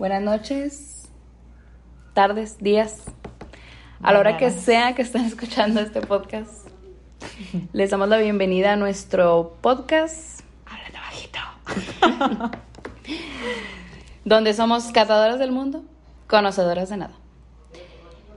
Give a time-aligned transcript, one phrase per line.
[0.00, 1.10] Buenas noches,
[2.14, 3.04] tardes, días.
[4.00, 6.68] A la hora que sea que estén escuchando este podcast,
[7.74, 10.40] les damos la bienvenida a nuestro podcast.
[10.64, 10.96] Háblate
[12.08, 12.50] bajito.
[14.24, 15.84] donde somos catadoras del mundo,
[16.28, 17.14] conocedoras de nada.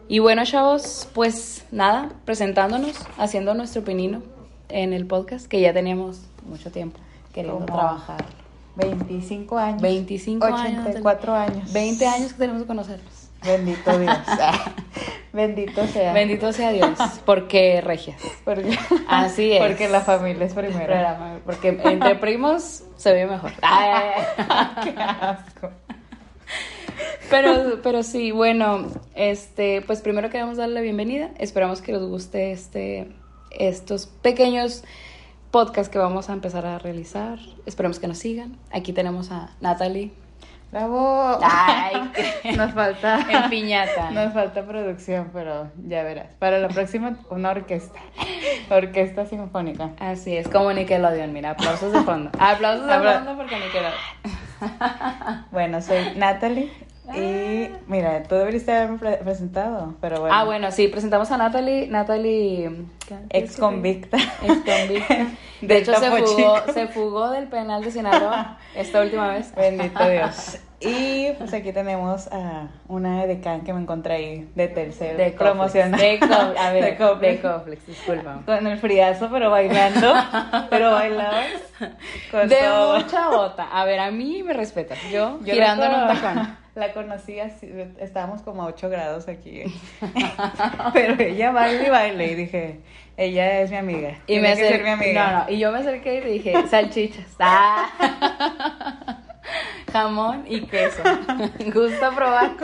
[0.09, 4.21] Y bueno, chavos, pues nada, presentándonos, haciendo nuestro pinino
[4.67, 6.99] en el podcast, que ya teníamos mucho tiempo
[7.31, 8.42] queriendo trabajar.
[8.75, 9.81] 25 años.
[9.81, 10.79] 25 años.
[10.85, 11.73] 84 años.
[11.73, 13.29] 20 años que tenemos que conocerlos.
[13.43, 14.17] Bendito Dios.
[15.33, 16.13] Bendito sea.
[16.13, 18.21] Bendito sea Dios, porque regias.
[18.45, 19.59] Porque, Así es.
[19.59, 20.93] Porque la familia es primero.
[21.43, 23.52] Porque entre primos se ve mejor.
[23.61, 24.11] Ay,
[24.83, 25.71] Qué asco.
[27.30, 31.31] Pero, pero sí, bueno, este, pues primero queremos darle la bienvenida.
[31.39, 33.08] Esperamos que les guste este,
[33.49, 34.83] estos pequeños
[35.53, 37.37] podcasts que vamos a empezar a realizar.
[37.67, 38.57] Esperemos que nos sigan.
[38.71, 40.11] Aquí tenemos a Natalie.
[40.71, 41.37] Bravo.
[41.43, 42.11] Ay,
[42.57, 43.19] Nos falta.
[43.29, 44.09] en piñata.
[44.09, 46.33] Nos falta producción, pero ya verás.
[46.39, 47.99] Para la próxima, una orquesta.
[48.71, 49.91] Orquesta sinfónica.
[49.99, 52.31] Así es, como Nickelodeon, mira, aplausos de fondo.
[52.39, 55.45] Aplausos de fondo porque Nickelodeon.
[55.51, 56.71] Bueno, soy Natalie.
[57.13, 60.33] Y mira, tú deberías haberme pre- presentado, pero bueno.
[60.35, 62.71] Ah, bueno, sí, presentamos a Natalie, Natalie...
[63.29, 64.17] Ex convicta.
[64.41, 65.27] Ex convicta.
[65.61, 69.53] De hecho, se fugó, se fugó del penal de Sinaloa esta última vez.
[69.55, 70.57] Bendito Dios.
[70.85, 75.17] Y pues aquí tenemos a una decán que me encontré ahí de tercero.
[75.17, 75.97] De promocional.
[75.97, 76.19] De
[76.59, 77.41] a ver, De de Coflex.
[77.41, 78.41] Coflex, disculpa.
[78.45, 80.13] Con el friazo, pero bailando.
[80.69, 81.47] pero bailabas
[82.31, 82.99] con De todo.
[82.99, 83.63] mucha bota.
[83.71, 84.99] A ver, a mí me respetas.
[85.09, 86.58] Yo, Yo girando en un tacón.
[86.76, 87.70] La conocí así,
[88.00, 89.64] estábamos como a 8 grados aquí.
[90.94, 92.80] pero ella baila y baila y dije,
[93.16, 94.17] ella es mi amiga.
[94.23, 95.32] Y tiene me que ser mi amiga.
[95.32, 97.36] No, no, y yo me acerqué y le dije, salchichas.
[97.39, 99.20] Ah.
[99.92, 101.04] Jamón y queso.
[101.73, 102.56] ¿Gusta probar?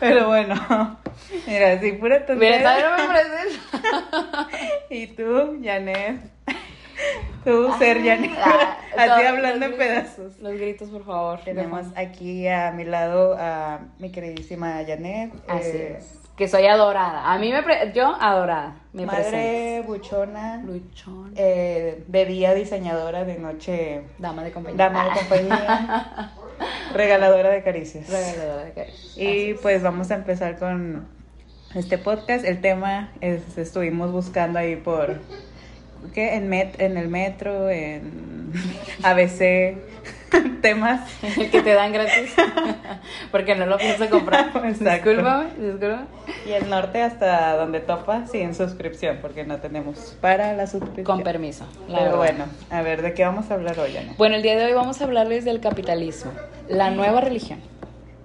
[0.00, 0.98] Pero bueno,
[1.46, 2.58] mira, si pura Mira, tontería.
[2.58, 3.12] todavía no
[4.88, 4.96] me.
[4.96, 6.35] Y tú, Janet.
[7.44, 8.32] Tú, ser Janet.
[8.38, 10.38] Ah, Así hablando en pedazos.
[10.40, 11.40] Los gritos, por favor.
[11.44, 15.32] Tenemos aquí a mi lado a mi queridísima Janet.
[15.48, 16.18] Así eh, es.
[16.36, 17.32] Que soy adorada.
[17.32, 17.62] A mí me...
[17.62, 18.76] pre- Yo adorada.
[18.92, 20.60] Me Madre buchona.
[20.64, 20.72] presento.
[20.72, 21.32] Luchón.
[21.36, 24.76] eh, de día diseñadora, de noche Dama de compañía.
[24.84, 26.32] dama de compañía.
[26.94, 28.08] regaladora de caricias.
[28.08, 29.16] Regaladora de caricias.
[29.16, 31.06] Y pues vamos a empezar con
[31.74, 32.44] este podcast.
[32.44, 35.20] El tema es, estuvimos buscando ahí por,
[36.12, 36.34] ¿qué?
[36.34, 38.52] En, met, en el metro, en
[39.02, 39.76] ABC,
[40.62, 41.00] temas.
[41.36, 42.34] El que te dan gratis.
[43.30, 44.50] Porque no lo pienso comprar.
[44.64, 45.10] Exacto.
[45.10, 46.06] Discúlpame, discúlpame.
[46.46, 51.04] Y el norte hasta donde topa sin suscripción, porque no tenemos para la suscripción.
[51.04, 51.66] Con permiso.
[51.86, 52.16] Pero verdad.
[52.16, 54.14] bueno, a ver, ¿de qué vamos a hablar hoy, Ana?
[54.18, 56.32] Bueno, el día de hoy vamos a hablarles del capitalismo.
[56.68, 57.60] La nueva religión.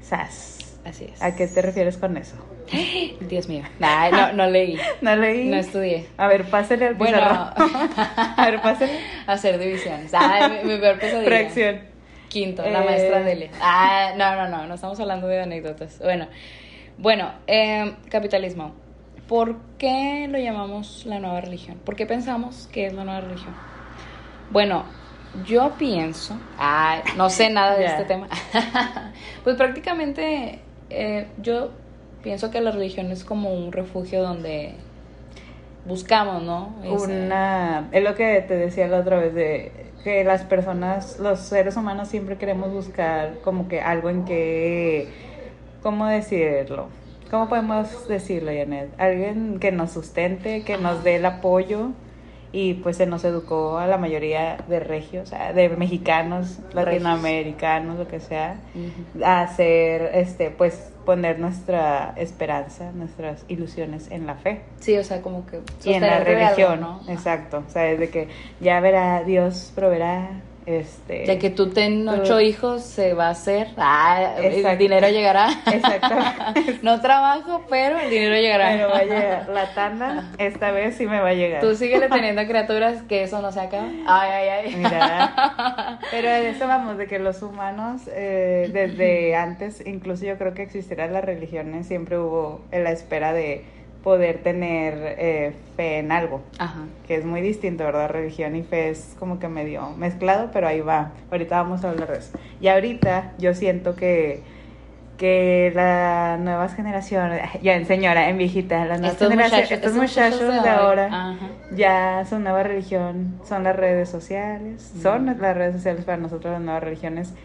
[0.01, 0.59] SAS.
[0.85, 1.21] Así es.
[1.21, 2.35] ¿A qué te refieres con eso?
[3.21, 3.63] Dios mío.
[3.79, 4.77] Ay, no, no leí.
[5.01, 5.47] No leí.
[5.49, 6.07] No estudié.
[6.17, 7.17] A ver, pásale al Bueno.
[7.21, 8.99] A ver, pásale.
[9.27, 10.13] Hacer divisiones.
[10.13, 11.27] Ay, mi, mi peor pesadilla.
[11.27, 11.81] Fracción.
[12.29, 12.85] Quinto, la Eh.
[12.85, 13.49] maestra Delia.
[13.61, 15.99] Ah, no, no, no, no estamos hablando de anécdotas.
[15.99, 16.27] Bueno,
[16.97, 18.73] bueno, eh, capitalismo.
[19.27, 21.77] ¿Por qué lo llamamos la nueva religión?
[21.85, 23.53] ¿Por qué pensamos que es la nueva religión?
[24.49, 24.83] Bueno,
[25.45, 28.27] yo pienso, ah, no sé nada de este tema,
[29.45, 31.71] pues prácticamente eh, yo
[32.23, 34.73] pienso que la religión es como un refugio donde
[35.85, 36.75] buscamos, ¿no?
[36.83, 36.93] Ese-
[37.25, 39.71] Una, es lo que te decía la otra vez de
[40.03, 45.07] que las personas, los seres humanos siempre queremos buscar como que algo en que,
[45.83, 46.87] ¿cómo decirlo?
[47.29, 48.89] ¿Cómo podemos decirlo, Janet?
[48.99, 51.89] Alguien que nos sustente, que nos dé el apoyo
[52.51, 58.19] y pues se nos educó a la mayoría de regios, de mexicanos, latinoamericanos, lo que
[58.19, 58.57] sea,
[59.23, 64.61] a hacer, este, pues poner nuestra esperanza, nuestras ilusiones en la fe.
[64.79, 65.61] Sí, o sea, como que...
[65.83, 67.01] y en la de algo, religión, ¿no?
[67.07, 68.27] exacto, o sea, desde que
[68.59, 73.31] ya verá, Dios proveerá Este, Ya que tú ten tú- ocho hijos, se va a
[73.31, 73.69] hacer.
[73.77, 75.49] Ah, el dinero llegará.
[75.71, 76.15] Exacto.
[76.83, 78.71] no trabajo, pero el dinero llegará.
[78.71, 81.61] Pero va a llegar la tanda, esta vez sí me va a llegar.
[81.61, 83.87] Tú síguele teniendo criaturas que eso no se acaba.
[84.07, 84.75] Ay, ay, ay.
[84.75, 90.53] Mira, pero de eso vamos, de que los humanos, eh, desde antes, incluso yo creo
[90.53, 93.65] que existieran las religiones, siempre hubo en la espera de
[94.03, 96.79] poder tener eh, fe en algo, Ajá.
[97.07, 98.09] que es muy distinto, ¿verdad?
[98.09, 101.11] Religión y fe es como que medio mezclado, pero ahí va.
[101.31, 102.31] Ahorita vamos a hablar de eso.
[102.59, 104.41] Y ahorita yo siento que
[105.17, 109.93] que las nuevas generaciones, ya en señora, en viejita, las nuevas Estos generaciones, muchachos- estos
[110.01, 111.35] muchachos muchachos de ahora, ajá.
[111.75, 116.61] ya su nueva religión son las redes sociales, son las redes sociales para nosotros las
[116.63, 117.35] nuevas religiones,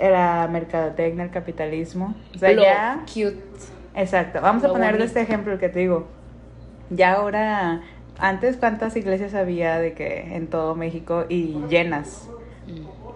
[0.00, 3.36] la mercadotecnia, el capitalismo, o sea, Lo ya, cute.
[3.94, 6.06] Exacto, vamos a poner de este ejemplo que te digo,
[6.90, 7.82] ya ahora,
[8.18, 12.28] antes cuántas iglesias había de que en todo México y llenas,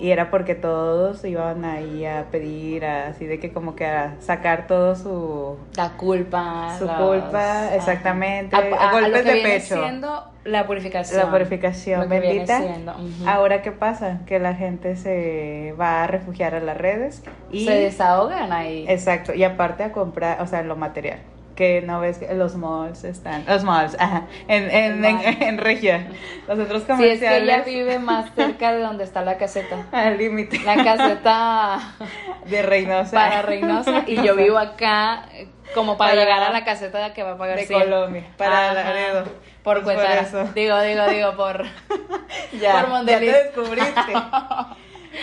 [0.00, 4.14] y era porque todos iban ahí a pedir, a- así de que como que a
[4.20, 6.74] sacar todo su La culpa.
[6.78, 9.80] Su los- culpa, exactamente, A- a- a golpes lo que de viene pecho.
[9.80, 11.18] siendo la purificación.
[11.20, 12.60] La purificación bendita.
[12.60, 13.26] siendo, ujú.
[13.28, 14.20] Ahora, ¿qué pasa?
[14.26, 17.64] Que la gente se va a refugiar a las redes y...
[17.64, 18.84] Se desahogan ahí.
[18.88, 21.18] Exacto, y aparte a comprar, o sea, lo material.
[21.54, 23.44] Que no ves que los malls están...
[23.46, 24.26] Los malls, ajá.
[24.48, 25.24] En, en, en, Mall.
[25.40, 26.08] en Regia.
[26.48, 27.38] Los otros Si es comerciales...
[27.38, 29.86] que ella vive más cerca de donde está la caseta.
[29.92, 30.58] Al límite.
[30.64, 31.78] La caseta
[32.46, 33.12] De Reynosa.
[33.16, 35.26] para Reynosa y yo vivo acá
[35.74, 37.80] como para, Para- llegar a la caseta que va a pagar De 100.
[37.84, 38.74] Colombia, para Ajá.
[38.74, 39.24] Laredo.
[39.62, 40.20] Por Pues por Cuetara.
[40.22, 40.44] eso.
[40.54, 41.64] Digo, digo, digo, por...
[42.60, 44.12] ya, por ya te descubriste.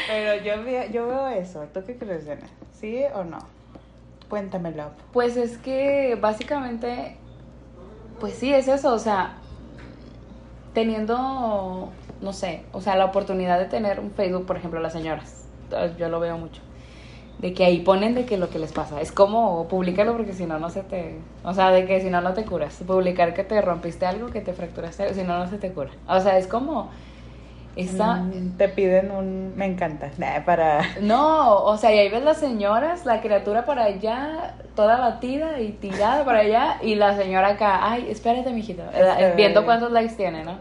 [0.08, 0.54] Pero yo,
[0.92, 1.68] yo veo eso.
[1.74, 2.48] ¿Tú qué crees, Diana?
[2.72, 3.38] ¿Sí o no?
[4.32, 4.86] Cuéntamelo.
[5.12, 7.18] Pues es que básicamente,
[8.22, 9.34] pues sí, es eso, o sea,
[10.74, 11.90] teniendo,
[12.22, 15.44] no sé, o sea, la oportunidad de tener un Facebook, por ejemplo, las señoras,
[16.00, 16.62] yo lo veo mucho,
[17.40, 20.46] de que ahí ponen de que lo que les pasa, es como publicarlo porque si
[20.46, 23.44] no, no se te, o sea, de que si no, no te curas, publicar que
[23.44, 26.48] te rompiste algo, que te fracturaste si no, no se te cura, o sea, es
[26.48, 26.90] como,
[27.76, 28.16] esa...
[28.16, 29.54] Mm, Te piden un...
[29.56, 30.10] Me encanta.
[30.18, 30.82] Nah, para...
[31.02, 35.72] No, o sea, y ahí ves las señoras, la criatura para allá, toda batida y
[35.72, 40.44] tirada para allá, y la señora acá, ay, espérate, mijito, eh, viendo cuántos likes tiene,
[40.44, 40.58] ¿no?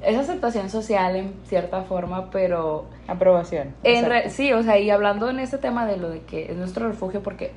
[0.00, 3.74] Es aceptación social en cierta forma, pero Aprobación.
[3.82, 6.56] en re- sí, o sea, y hablando en este tema de lo de que es
[6.56, 7.50] nuestro refugio porque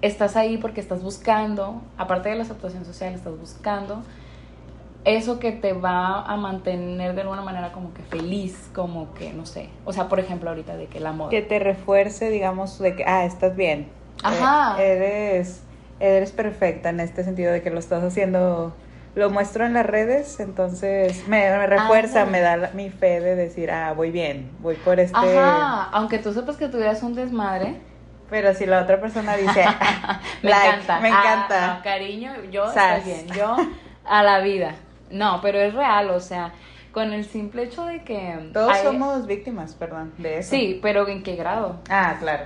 [0.00, 4.02] estás ahí porque estás buscando, aparte de la aceptación social, estás buscando
[5.04, 9.46] eso que te va a mantener de alguna manera como que feliz, como que, no
[9.46, 11.30] sé, o sea, por ejemplo, ahorita de que la moda.
[11.30, 13.88] Que te refuerce, digamos, de que, ah, estás bien.
[14.22, 14.76] Ajá.
[14.82, 14.96] Eh,
[15.36, 15.62] eres,
[16.00, 18.74] eres perfecta en este sentido de que lo estás haciendo,
[19.14, 22.30] lo muestro en las redes, entonces me, me refuerza, Ajá.
[22.30, 25.16] me da la- mi fe de decir, ah, voy bien, voy por este...
[25.16, 27.76] Ajá, aunque tú sepas que tuvieras un desmadre,
[28.28, 29.64] Pero si la otra persona dice,
[30.42, 31.00] me like, encanta.
[31.00, 31.74] me Ah, encanta.
[31.76, 33.56] no, cariño, yo estoy bien, yo
[34.04, 34.74] a la vida.
[35.10, 36.52] No, pero es real, o sea,
[36.92, 38.50] con el simple hecho de que...
[38.52, 40.50] Todos hay- somos víctimas, perdón, de eso.
[40.50, 41.76] Sí, pero ¿en qué grado?
[41.88, 42.44] Ah, claro.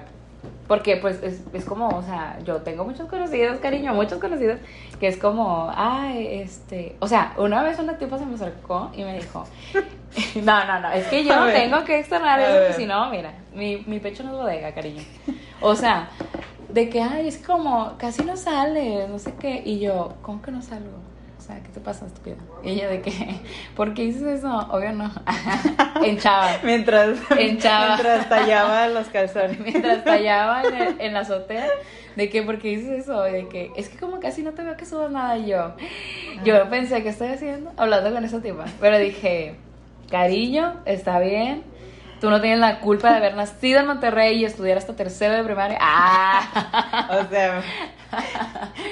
[0.66, 4.58] Porque pues es, es como, o sea, yo tengo muchos conocidos, cariño, muchos conocidos,
[4.98, 9.04] que es como, ay, este, o sea, una vez una tipa se me acercó y
[9.04, 9.44] me dijo,
[10.42, 11.54] no, no, no, es que yo A ver.
[11.54, 15.02] tengo que externar eso, porque si no, mira, mi, mi pecho no es bodega, cariño.
[15.60, 16.08] O sea,
[16.70, 20.50] de que, ay, es como, casi no sale, no sé qué, y yo, ¿cómo que
[20.52, 20.96] no salgo?
[21.42, 22.36] O sea, ¿qué te pasa, estúpida?
[22.62, 23.10] Y ella de que,
[23.74, 24.48] ¿por qué dices eso?
[24.70, 25.10] Obvio no.
[26.04, 26.52] en chava.
[26.62, 27.96] Mientras, En Chava.
[27.96, 29.58] mientras tallaba los calzones.
[29.58, 31.66] mientras tallaba en, el- en la azotea
[32.14, 34.76] de que porque dices eso Y de que es que como casi no te veo
[34.76, 35.72] que subas nada y yo
[36.44, 39.56] yo pensé ¿qué estoy haciendo hablando con esa tipa pero dije
[40.10, 41.62] cariño está bien
[42.22, 45.42] tú no tienes la culpa de haber nacido en Monterrey y estudiar hasta tercero de
[45.44, 47.60] primaria ah O sea,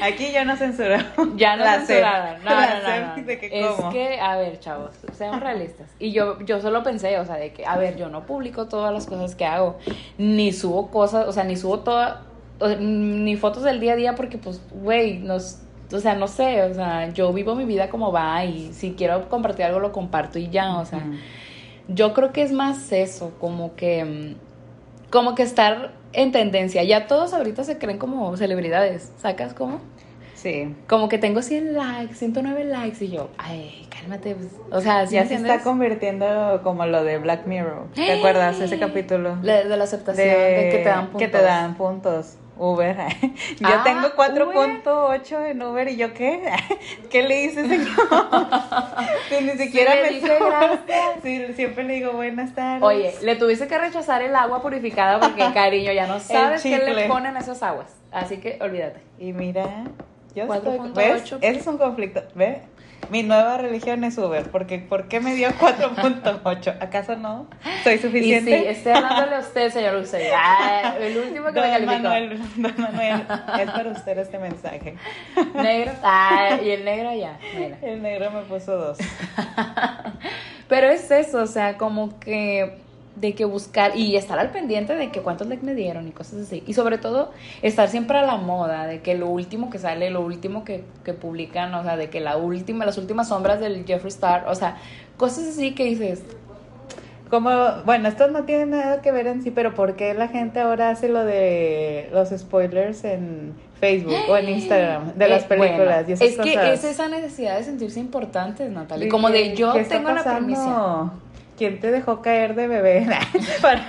[0.02, 0.96] aquí yo no censuro.
[1.37, 2.37] ya no La censurada.
[2.37, 2.44] sed.
[2.44, 3.22] No, La no, no, no.
[3.25, 5.88] de que Es que, a ver, chavos, seamos realistas.
[5.99, 8.92] Y yo, yo solo pensé, o sea, de que, a ver, yo no publico todas
[8.92, 9.78] las cosas que hago,
[10.18, 12.22] ni subo cosas, o sea, ni subo toda,
[12.60, 15.60] o- ni fotos del día a día porque, pues, güey, nos,
[15.92, 19.28] o sea, no sé, o sea, yo vivo mi vida como va y si quiero
[19.28, 21.00] compartir algo lo comparto y ya, o sea.
[21.92, 26.82] Yo creo que es más eso, como que, mm, como que estar en tendencia.
[26.85, 29.80] Ya todos ahorita se creen como celebridades, ¿sacas cómo?
[30.35, 30.75] Sí.
[30.88, 34.35] Como que tengo 100 likes, 109 likes y yo, ay, cálmate.
[34.35, 34.49] pues.
[34.70, 37.88] O sea, ¿sí ya se está convirtiendo como lo de Black Mirror.
[37.94, 39.37] ¿Te acuerdas ese capítulo?
[39.37, 41.20] De, de la aceptación, de, que te dan puntos.
[41.20, 42.37] que te dan puntos.
[42.61, 42.95] Uber.
[43.59, 46.52] Yo Ah, tengo 4.8 en Uber y yo qué?
[47.11, 47.88] ¿Qué le hice, señor?
[49.31, 51.23] que ni siquiera me gracias.
[51.23, 52.83] Sí, siempre le digo buenas tardes.
[52.83, 57.09] Oye, le tuviste que rechazar el agua purificada porque, cariño, ya no sabes qué le
[57.09, 57.88] ponen a esas aguas.
[58.12, 59.00] Así que olvídate.
[59.19, 59.64] Y mira,
[60.35, 60.57] yo 4.8.
[60.57, 61.33] estoy, ¿ves?
[61.40, 62.59] Ese es un conflicto, ¿ves?
[63.09, 66.76] Mi nueva religión es Uber, porque ¿por qué me dio 4.8?
[66.80, 67.49] ¿Acaso no?
[67.83, 68.71] ¿Soy Y sí, suficiente?
[68.71, 70.30] estoy hablándole a usted, señor Usted.
[70.35, 71.92] Ah, el último que me calificó.
[72.02, 73.26] Manuel, don Manuel,
[73.61, 74.95] es para usted este mensaje.
[75.54, 75.92] Negro.
[76.04, 77.38] Ah, y el negro ya.
[77.59, 77.78] Mira.
[77.83, 78.99] El negro me puso dos.
[80.69, 82.78] Pero es eso, o sea, como que
[83.21, 86.41] de que buscar y estar al pendiente de que cuántos likes me dieron y cosas
[86.41, 86.62] así.
[86.67, 87.31] Y sobre todo,
[87.62, 91.12] estar siempre a la moda, de que lo último que sale, lo último que, que
[91.12, 94.79] publican, o sea, de que la última, las últimas sombras del Jeffree Star, o sea,
[95.17, 96.23] cosas así que dices,
[97.29, 97.50] Como,
[97.85, 100.91] bueno, esto no tiene nada que ver en sí, pero ¿por qué la gente ahora
[100.91, 106.09] hace lo de los spoilers en Facebook o en Instagram de las eh, películas bueno,
[106.09, 106.53] y esas es cosas?
[106.53, 109.07] que es esa necesidad de sentirse importantes, Natalia.
[109.07, 111.29] ¿Y Como de yo tengo la permisión.
[111.61, 113.07] ¿Quién te dejó caer de bebé
[113.61, 113.87] para,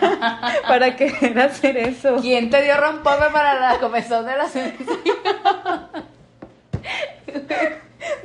[0.68, 2.18] para querer hacer eso?
[2.20, 4.46] ¿Quién te dio rompope para la comezón de la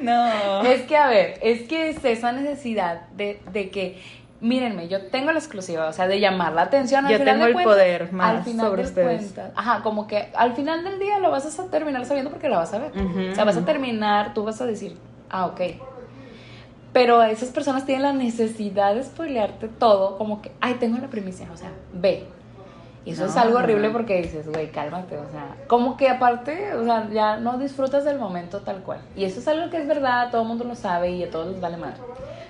[0.01, 0.63] No.
[0.63, 4.03] Es que, a ver, es que es esa necesidad de, de que,
[4.41, 7.07] mírenme, yo tengo la exclusiva, o sea, de llamar la atención.
[7.07, 9.35] Al Yo final tengo el poder más al final sobre de ustedes.
[9.55, 12.75] ajá, como que al final del día lo vas a terminar sabiendo porque la vas
[12.75, 12.91] a ver.
[13.01, 13.31] Ujú.
[13.31, 14.97] O sea, vas a terminar, tú vas a decir,
[15.31, 15.61] ah, ok.
[16.97, 21.47] Pero esas personas tienen la necesidad de spoilearte todo, como que, ay, tengo la primicia,
[21.53, 22.25] o sea, ve.
[23.05, 23.93] Y eso es algo horrible no.
[23.93, 28.19] porque dices, güey, cálmate, o sea, como que aparte, o sea, ya no disfrutas del
[28.19, 29.01] momento tal cual.
[29.15, 31.53] Y eso es algo que es verdad, todo el mundo lo sabe y a todos
[31.53, 31.99] les vale madre.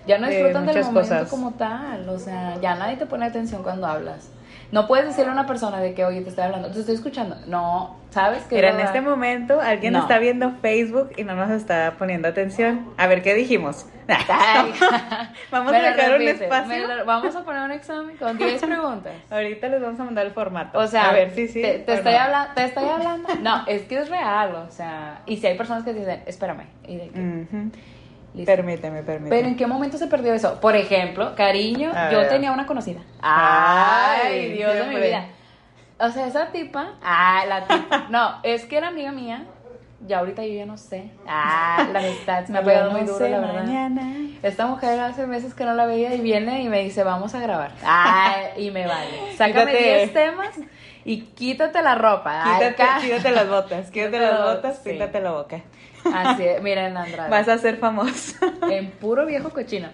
[0.06, 1.28] Ya no disfrutan del momento cosas.
[1.28, 4.28] como tal, o sea, ya nadie te pone atención cuando hablas.
[4.72, 7.36] No puedes decirle a una persona de que, oye, te estoy hablando, te estoy escuchando.
[7.46, 8.56] No, sabes que...
[8.56, 10.00] Mira, en este momento alguien No.
[10.00, 12.88] está viendo Facebook y no nos está poniendo atención.
[12.96, 13.86] A ver, ¿qué dijimos?
[15.50, 16.86] Vamos a dejar un espacio.
[16.88, 19.12] lo- vamos a poner un examen con 10 preguntas.
[19.30, 20.78] Ahorita les vamos a mandar el formato.
[20.78, 21.62] O sea, a ver, sí, sí.
[21.62, 22.18] te, estoy no.
[22.20, 23.28] hablando, te estoy hablando.
[23.42, 26.96] No, es que es real, o sea, y si hay personas que dicen, espérame, y
[26.96, 27.70] de que, Ujú.
[28.36, 28.52] Listo.
[28.52, 29.30] Permíteme, permíteme.
[29.30, 30.60] Pero ¿en qué momento se perdió eso?
[30.60, 32.28] Por ejemplo, cariño, A yo ver.
[32.28, 33.00] tenía una conocida.
[33.20, 35.26] Ay, Dios de mi vida.
[35.98, 38.06] O sea, esa tipa, ah, la tipa.
[38.10, 39.44] No, es que era amiga mía.
[40.06, 41.10] Ya ahorita yo ya no sé.
[41.26, 43.64] Ah, la amistad se me ha pegado no muy duro, sé la verdad.
[43.64, 44.02] mañana.
[44.42, 47.40] Esta mujer hace meses que no la veía y viene y me dice, vamos a
[47.40, 47.72] grabar.
[47.82, 49.08] Ay, y me vale.
[49.36, 49.94] Sácame Quítate.
[49.96, 50.50] 10 temas
[51.08, 52.42] y quítate la ropa.
[52.58, 54.90] Quítate, quítate las botas, quítate las botas, Sí.
[54.90, 55.60] píntate la boca.
[56.12, 57.30] Así es, miren, Andrade.
[57.30, 58.34] Vas a ser famoso.
[58.70, 59.88] En puro viejo cochino.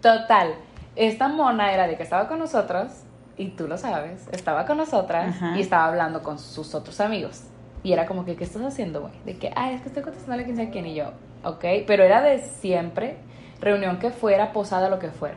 [0.00, 0.54] Total,
[0.96, 2.88] esta mona era de que estaba con nosotros,
[3.36, 5.56] y tú lo sabes, estaba con nosotras Ajá.
[5.56, 7.42] y estaba hablando con sus otros amigos.
[7.82, 9.12] Y era como que, ¿qué estás haciendo, güey?
[9.24, 11.12] De que, ay, es que estoy contestándole a quién sabe quién y yo,
[11.44, 11.64] ok.
[11.86, 13.16] Pero era de siempre,
[13.60, 15.36] reunión que fuera, posada, lo que fuera.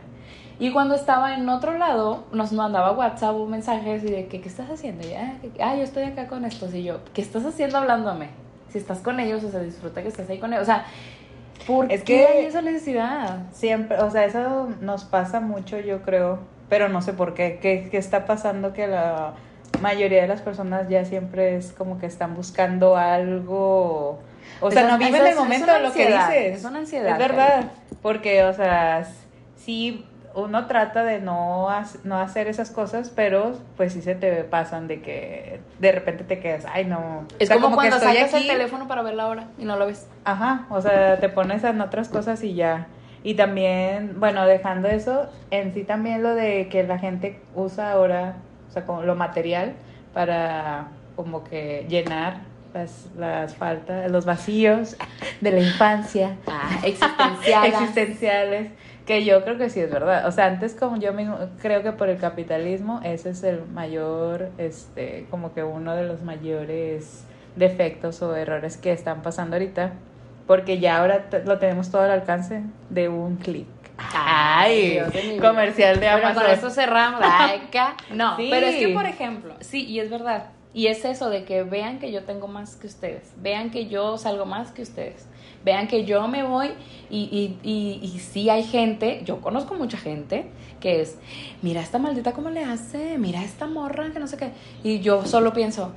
[0.60, 4.48] Y cuando estaba en otro lado, nos mandaba WhatsApp o mensajes y de que, ¿qué
[4.48, 5.06] estás haciendo?
[5.08, 6.74] Y, ah, ah, yo estoy acá con estos.
[6.74, 8.30] Y yo, ¿qué estás haciendo hablándome?
[8.70, 10.64] Si estás con ellos, o sea, disfruta que estés ahí con ellos.
[10.64, 10.86] O sea,
[11.68, 13.40] ¿por Es qué que- hay esa necesidad?
[13.52, 17.60] Siempre, o sea, eso nos pasa mucho, yo creo, pero no sé por qué.
[17.62, 19.34] ¿Qué, qué está pasando que la
[19.82, 24.20] mayoría de las personas ya siempre es como que están buscando algo?
[24.62, 26.58] O sea, no viven el momento de lo que dices.
[26.60, 29.06] es una ansiedad, Es verdad, porque, o sea,
[29.56, 30.06] sí,
[30.36, 31.68] uno trata de no,
[32.04, 36.40] no hacer esas cosas, pero pues sí se te pasan de que de repente te
[36.40, 37.26] quedas, ay, no.
[37.40, 38.44] Es O sea, como, cuando que estoy sacas aquí.
[38.50, 40.08] el teléfono para ver la hora y no lo ves.
[40.26, 42.88] Ajá, o sea, te pones en otras cosas y ya.
[43.24, 48.36] Y también, bueno, dejando eso, en sí también lo de que la gente usa ahora,
[48.70, 49.74] o sea, como lo material
[50.14, 52.38] para como que llenar
[52.74, 54.98] las, las faltas, los vacíos
[55.42, 57.66] de la infancia Ah, existencial.
[57.66, 58.72] existenciales,
[59.06, 60.26] que yo creo que sí es verdad.
[60.28, 64.50] O sea, antes como yo mismo, creo que por el capitalismo ese es el mayor,
[64.58, 69.94] este, como que uno de los mayores defectos o errores que están pasando ahorita,
[70.48, 73.68] porque ya ahora lo tenemos todo al alcance de un clic.
[73.98, 75.00] Ay,
[75.40, 76.44] comercial de Amazon.
[76.44, 77.22] con esto cerramos.
[78.14, 78.48] No, Sí.
[78.50, 80.48] pero es que, por ejemplo, sí, y es verdad.
[80.74, 83.32] Y es eso de que vean que yo tengo más que ustedes.
[83.38, 85.28] Vean que yo salgo más que ustedes.
[85.64, 86.72] Vean que yo me voy
[87.10, 90.46] y, y, y, y sí hay gente, yo conozco mucha gente
[90.82, 91.18] que es,
[91.62, 94.52] mira esta maldita cómo le hace, mira esta morra que no sé qué.
[94.84, 95.92] Y yo solo pienso,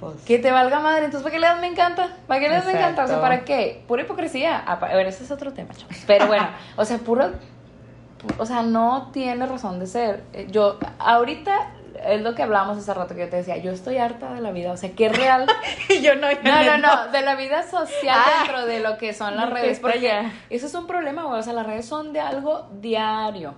[0.00, 2.16] Pues, que te valga madre, entonces ¿para qué le das me encanta?
[2.26, 3.04] ¿Para qué le das me encanta?
[3.04, 3.20] O sea.
[3.20, 3.82] ¿para qué?
[3.86, 4.62] Pura hipocresía.
[4.66, 5.94] Ah, A ver, ese es otro tema, chavos.
[6.06, 10.22] Pero bueno, o sea, puro, pu- o sea, no tiene razón de ser.
[10.32, 11.72] Eh, Yo, ahorita,
[12.04, 14.50] es lo que hablábamos hace rato que yo te decía, yo estoy harta de la
[14.52, 15.46] vida, o sea, es real.
[15.88, 18.42] Y yo no, yo No, no, no, de la vida social Ah.
[18.44, 20.32] dentro de lo que son las redes, porque ya.
[20.50, 23.54] eso es un problema, güey, o sea, las redes son de algo diario,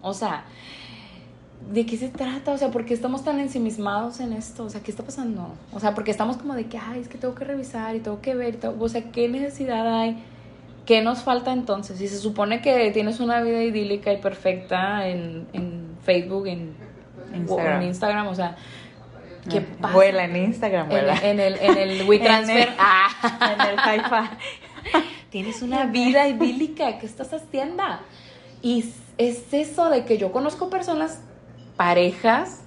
[0.00, 0.44] o sea,
[1.70, 2.52] ¿de qué se trata?
[2.52, 4.64] O sea, ¿por qué estamos tan ensimismados en esto?
[4.64, 5.54] O sea, ¿qué está pasando?
[5.72, 8.20] O sea, porque estamos como de que, ay, es que tengo que revisar y tengo
[8.20, 8.76] que ver, y todo.
[8.78, 10.22] o sea, ¿qué necesidad hay?
[10.86, 11.98] ¿Qué nos falta entonces?
[11.98, 16.74] Si se supone que tienes una vida idílica y perfecta en, en Facebook, en
[17.36, 17.82] Instagram.
[17.82, 18.56] en Instagram, o sea,
[19.50, 19.94] ¿qué Ah, pasa?
[19.94, 21.14] Vuela en Instagram, vuela.
[21.22, 22.56] en el, en el WeTransfer.
[22.68, 23.08] En el- Ah.
[23.52, 24.30] en el.
[25.30, 27.82] Tienes una vida idílica, ¿qué estás haciendo?
[28.60, 31.20] Y es eso de que yo conozco personas,
[31.76, 32.60] parejas,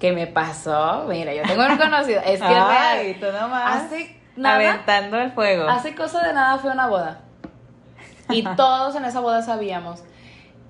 [0.00, 1.06] que me pasó.
[1.08, 3.20] Mira, yo tengo un conocido, es que Ay, real.
[3.20, 3.82] tú nomás.
[3.84, 5.68] Hace nada, Aventando el fuego.
[5.68, 7.20] hace cosa de nada fue una boda.
[8.30, 10.02] Y todos en esa boda sabíamos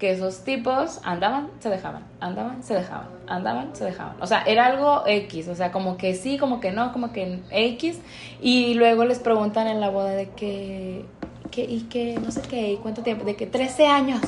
[0.03, 4.17] que esos tipos andaban, se dejaban, andaban, se dejaban, andaban, se dejaban.
[4.21, 7.39] O sea, era algo X, o sea, como que sí, como que no, como que
[7.53, 8.01] X.
[8.41, 11.05] Y luego les preguntan en la boda de que,
[11.53, 14.23] que y que, no sé qué, y cuánto tiempo, de que 13 años.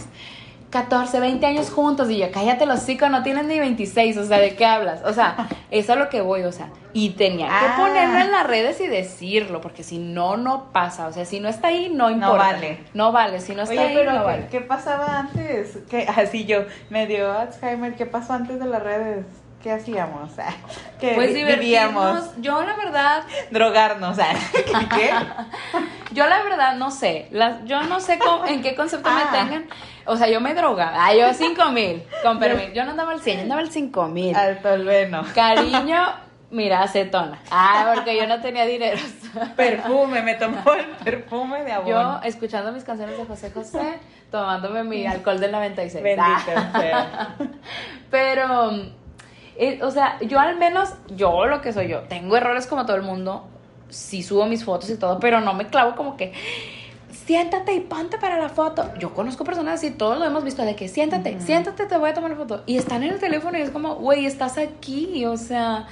[0.75, 4.39] 14, 20 años juntos y yo, cállate los chicos, no tienes ni 26, o sea,
[4.41, 5.03] ¿de qué hablas?
[5.05, 5.37] O sea,
[5.71, 7.77] eso es lo que voy, o sea, y tenía que Ah.
[7.79, 11.49] ponerlo en las redes y decirlo, porque si no, no pasa, o sea, si no
[11.49, 12.37] está ahí, no importa.
[12.39, 12.81] vale.
[12.93, 14.47] No vale, si no está Oye, ahí, pero no ¿qué, vale.
[14.51, 15.79] qué pasaba antes?
[15.89, 16.09] ¿Qué?
[16.17, 17.95] Así yo, me dio Alzheimer.
[17.95, 19.25] ¿Qué pasó antes de las redes?
[19.65, 20.31] ¿Qué hacíamos?
[21.01, 24.19] ¿Qué Pues vi- divertirnos, yo la verdad, Drogarnos.
[24.95, 25.11] ¿Qué?
[26.13, 29.23] yo la verdad no sé, las, yo no sé cómo- en qué concepto Ah.
[29.33, 29.67] me tengan,
[30.05, 33.21] o sea, yo me drogaba, ah, yo cinco mil, con permiso, yo no andaba al
[33.23, 34.37] 100, yo andaba al cinco mil.
[34.37, 35.25] Alto el veno.
[35.35, 36.13] Cariño,
[36.51, 37.41] mira, acetona.
[37.51, 39.01] Ah, porque yo no tenía dinero.
[39.57, 42.21] Perfume, me tomó el perfume de Yo abono.
[42.23, 43.99] escuchando mis canciones de José José,
[44.31, 46.05] tomándome mi alcohol del 96.
[46.05, 46.79] Bendito Ah.
[46.79, 47.35] sea.
[48.11, 48.71] Pero,
[49.57, 52.97] eh, o sea, yo al menos, yo lo que soy yo, tengo errores como todo
[52.97, 53.45] el mundo,
[53.89, 56.33] sí subo mis fotos y todo, pero no me clavo como que,
[57.27, 58.91] siéntate y ponte para la foto.
[58.99, 62.15] Yo conozco personas así, todos lo hemos visto, de que siéntate, siéntate, te voy a
[62.15, 62.63] tomar la foto.
[62.67, 65.87] Y están en el teléfono y es como, güey, estás aquí, o sea...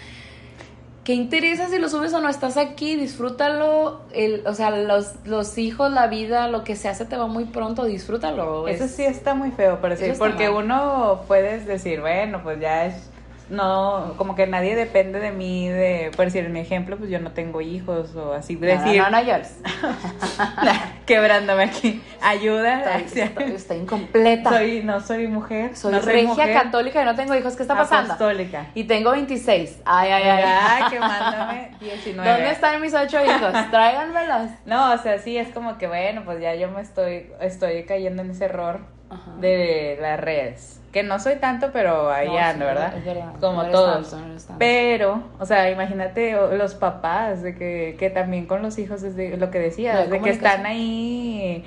[1.04, 2.28] ¿Qué interesa si lo subes o no?
[2.28, 4.02] Estás aquí, disfrútalo.
[4.12, 7.44] El, o sea, los, los hijos, la vida, lo que se hace te va muy
[7.44, 8.68] pronto, disfrútalo.
[8.68, 10.64] Eso es- sí está muy feo, pero sí, porque mal.
[10.64, 13.10] uno puedes decir, bueno, pues ya es,
[13.52, 17.20] no, como que nadie depende de mí, de, por decir, en mi ejemplo, pues yo
[17.20, 19.58] no tengo hijos o así, No, decir, no, no, no llores.
[21.06, 24.50] quebrándome aquí, ayuda, Estoy, estoy- estoy incompleta.
[24.50, 27.54] Soy, soy, no soy mujer, no regia mujer, católica y no tengo hijos.
[27.56, 28.14] ¿Qué está pasando?
[28.14, 28.66] apostólica.
[28.74, 29.82] Y tengo 26.
[29.84, 30.44] Ay, ay, ay.
[30.46, 32.30] Ay, quemándome 19.
[32.30, 33.52] ¿Dónde están mis ocho hijos?
[33.70, 34.50] Tráiganmelos.
[34.64, 38.22] No, o sea, sí, es como que bueno, pues ya yo me estoy, estoy cayendo
[38.22, 39.32] en ese error Ajá.
[39.40, 40.78] de las redes.
[40.92, 42.96] Que no soy tanto, pero ahí No, ando, sí, ¿verdad?
[42.98, 43.32] es verdad.
[43.40, 44.10] Como No todos.
[44.10, 44.58] tanto, no.
[44.58, 49.36] Pero, o sea, imagínate los papás, de que, que también con los hijos, es de,
[49.38, 51.64] lo que decías, de que están ahí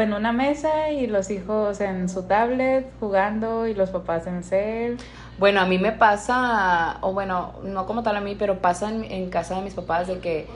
[0.00, 4.44] en una mesa y los hijos en su tablet jugando y los papás en el
[4.44, 4.96] cel.
[5.38, 9.04] Bueno, a mí me pasa, o bueno, no como tal a mí, pero pasa en,
[9.04, 10.46] en casa de mis papás de que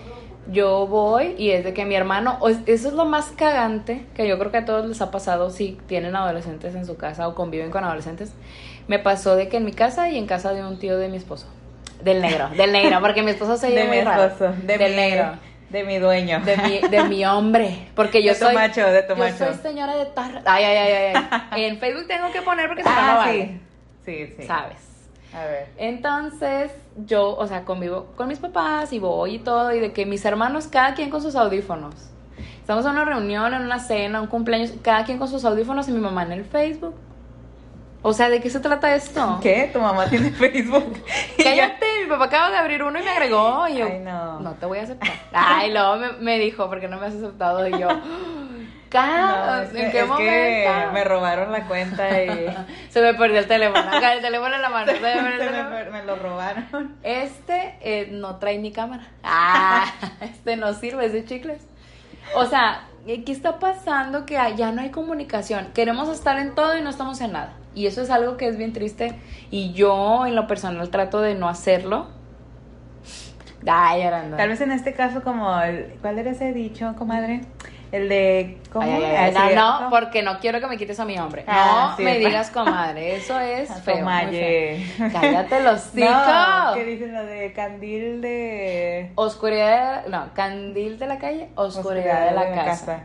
[0.51, 4.39] yo voy y es de que mi hermano, eso es lo más cagante que yo
[4.39, 7.71] creo que a todos les ha pasado si tienen adolescentes en su casa o conviven
[7.71, 8.33] con adolescentes.
[8.89, 11.17] Me pasó de que en mi casa y en casa de un tío de mi
[11.17, 11.47] esposo.
[12.03, 14.25] Del negro, del negro, porque mi esposo se De lleva mi muy raro.
[14.25, 15.39] esposo, de del mi, negro.
[15.71, 16.41] de mi dueño.
[16.45, 19.39] De mi, de mi hombre, porque yo De tu soy macho, de tu yo macho.
[19.39, 20.43] soy señora de tarra.
[20.45, 21.65] Ay, ay, ay, ay, ay.
[21.65, 23.61] En Facebook tengo que poner porque no ah, vale.
[24.05, 24.27] sí.
[24.29, 24.47] Sí, sí.
[24.47, 24.77] ¿Sabes?
[25.35, 25.69] A ver.
[25.77, 26.71] Entonces,
[27.07, 30.25] yo, o sea, convivo con mis papás y voy y todo, y de que mis
[30.25, 31.95] hermanos, cada quien con sus audífonos.
[32.61, 35.93] Estamos en una reunión, en una cena, un cumpleaños, cada quien con sus audífonos y
[35.93, 36.95] mi mamá en el Facebook.
[38.07, 39.39] O sea, ¿de qué se trata esto?
[39.43, 39.71] ¿Qué?
[39.73, 40.95] ¿Tu mamá tiene Facebook?
[41.43, 43.67] Cállate, mi papá acaba de abrir uno y me agregó.
[43.69, 44.41] Y yo, Ay, no.
[44.41, 45.11] no te voy a aceptar.
[45.33, 47.67] Ay, luego me, me dijo, porque no me has aceptado?
[47.67, 47.89] Y yo,
[49.01, 50.93] No, "Ca- es ¿en que, qué es que momento?
[50.93, 52.47] me robaron la cuenta y
[52.91, 53.81] Se me perdió el teléfono.
[53.91, 54.93] Acá el teléfono en la mano.
[54.93, 55.71] Se me se me, teléfono.
[55.71, 56.97] per- me lo robaron.
[57.03, 59.07] Este eh, no trae ni cámara.
[59.23, 59.85] Ah,
[60.21, 61.67] este no sirve, es de chicles.
[62.37, 64.25] O sea, ¿qué está pasando?
[64.27, 65.69] Que ya no hay comunicación.
[65.75, 67.53] Queremos estar en todo y no estamos en nada.
[67.75, 69.19] Y eso es algo que es bien triste.
[69.51, 72.07] Y yo, en lo personal, trato de no hacerlo.
[73.67, 74.37] Ay, Aranda.
[74.37, 77.41] Tal vez en este caso como el, ¿cuál era ese dicho, comadre?
[77.95, 78.85] El de ¿cómo?
[78.85, 81.45] Ay, ay, ay, Así, no, porque no quiero que me quites a mi hombre.
[81.47, 84.05] Ah, no sí, me digas comadre, eso es feo.
[84.05, 84.79] muy feo.
[85.13, 86.11] Cállate los cinco.
[86.11, 92.27] No, ¿qué dicen lo de candil de Oscuridad, de- no, candil de la calle, oscuridad,
[92.31, 93.05] de la, casa.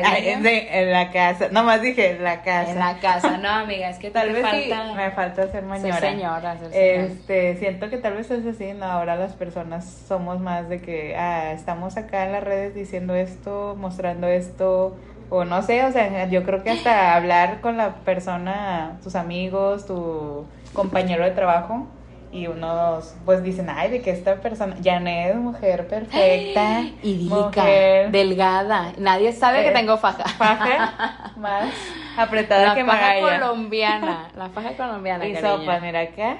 [0.00, 0.48] Cariño.
[0.48, 2.70] en la casa, nomás dije en la casa.
[2.70, 4.88] En la casa, no, amiga, es que tal vez falta...
[4.88, 5.80] sí, me falta ser señora.
[5.80, 7.04] Ser señora, ser señora.
[7.04, 11.16] Este, siento que tal vez es así, no, ahora las personas somos más de que,
[11.16, 14.96] ah, estamos acá en las redes diciendo esto, mostrando esto,
[15.30, 19.86] o no sé, o sea, yo creo que hasta hablar con la persona, tus amigos,
[19.86, 21.86] tu compañero de trabajo,
[22.32, 27.64] y unos pues dicen, ay, de que esta persona, Janet, mujer perfecta, idílica,
[28.10, 30.24] delgada, nadie sabe que eh, tengo faja.
[30.24, 31.68] Faja más
[32.16, 35.26] apretada la que faja colombiana, la faja colombiana.
[35.26, 36.38] Y sopa, mira acá.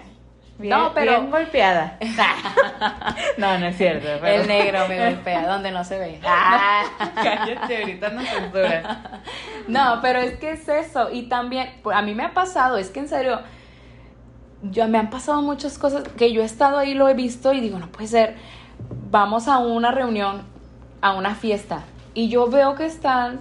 [0.59, 1.99] Bien, no, pero bien golpeada.
[3.37, 4.09] no, no es cierto.
[4.25, 6.21] El negro me golpea, donde no se ve.
[6.25, 6.85] Ah.
[7.15, 8.99] Cállate, ahorita no censura.
[9.67, 11.11] No, pero es que es eso.
[11.11, 13.41] Y también, a mí me ha pasado, es que en serio,
[14.63, 17.61] yo, me han pasado muchas cosas que yo he estado ahí, lo he visto y
[17.61, 18.37] digo, no puede ser,
[19.11, 20.43] vamos a una reunión,
[21.01, 23.41] a una fiesta, y yo veo que están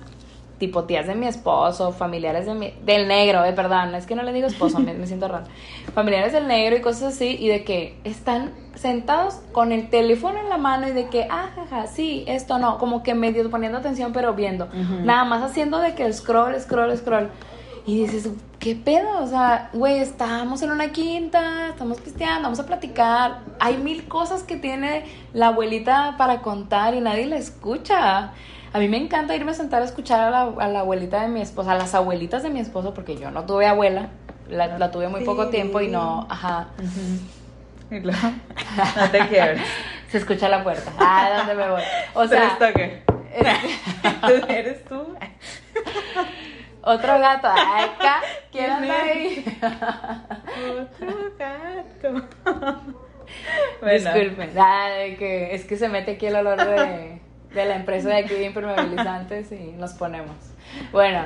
[0.58, 4.22] tipo tías de mi esposo, familiares de mi, del negro, eh, perdón, es que no
[4.22, 5.46] le digo esposo, me, siento raro,
[5.96, 10.50] familiares del negro y cosas así, y de que están sentados con el teléfono en
[10.50, 14.14] la mano y de que, ah, jaja, sí, esto no, como que medio poniendo atención
[14.14, 14.70] pero viendo,
[15.04, 17.30] nada más haciendo de que el scroll, scroll, scroll.
[17.86, 19.24] Y dices, ¿qué pedo?
[19.24, 23.40] O sea, güey, estamos en una quinta, estamos pisteando, vamos a platicar.
[23.60, 28.34] Hay mil cosas que tiene la abuelita para contar y nadie la escucha.
[28.74, 31.72] A mí me encanta irme a sentar a escuchar a la, abuelita de mi esposa,
[31.72, 34.10] a las abuelitas de mi esposo, porque yo no tuve abuela,
[34.48, 36.68] la, tuve muy poco tiempo y no, ajá.
[37.92, 39.68] No te quiebres.
[40.10, 40.94] Se escucha la puerta.
[40.98, 41.82] Ah, ¿dónde me voy?
[42.14, 42.58] O sea,
[44.22, 45.16] ¿Tú eres tú?
[46.84, 47.48] Otro gato.
[47.50, 48.22] Acá.
[48.52, 49.46] ¿Quién anda ahí?
[50.82, 52.28] Otro gato.
[53.92, 54.52] Disculpen.
[54.58, 57.22] Ah, que es que se mete aquí el olor de,
[57.54, 60.36] de la empresa de aquí de impermeabilizantes y nos ponemos.
[60.92, 61.26] Bueno,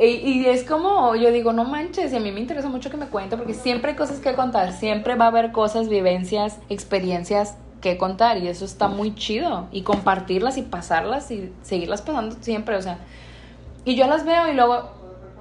[0.00, 2.96] y, y, es como, yo digo, no manches, y a mí me interesa mucho que
[2.96, 7.56] me cuente, porque siempre hay cosas que contar, siempre va a haber cosas, vivencias, experiencias
[7.80, 12.74] que contar, y eso está muy chido, y compartirlas y pasarlas y seguirlas pasando siempre,
[12.76, 12.98] o sea,
[13.84, 14.90] y yo las veo y luego,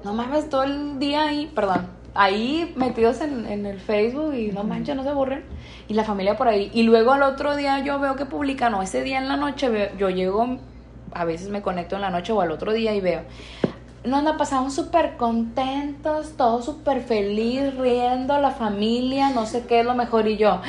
[0.03, 4.63] no mames, todo el día ahí, perdón, ahí metidos en, en el Facebook y no
[4.63, 5.43] manches, no se aburren.
[5.88, 6.71] Y la familia por ahí.
[6.73, 9.91] Y luego al otro día yo veo que publican, o ese día en la noche,
[9.97, 10.58] yo llego,
[11.13, 13.21] a veces me conecto en la noche o al otro día y veo.
[14.03, 19.86] Nos anda pasando súper contentos, todos súper feliz, riendo, la familia, no sé qué es
[19.86, 20.27] lo mejor.
[20.27, 20.62] Y yo,